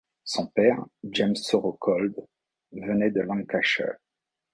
[0.23, 2.15] Son père, James Sorocold,
[2.71, 3.93] venait du Lancashire.